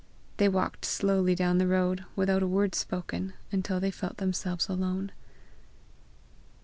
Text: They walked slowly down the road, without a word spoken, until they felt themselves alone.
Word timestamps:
They 0.37 0.49
walked 0.49 0.83
slowly 0.83 1.35
down 1.35 1.59
the 1.59 1.67
road, 1.67 2.05
without 2.15 2.41
a 2.41 2.47
word 2.47 2.73
spoken, 2.73 3.33
until 3.51 3.79
they 3.79 3.91
felt 3.91 4.17
themselves 4.17 4.67
alone. 4.67 5.11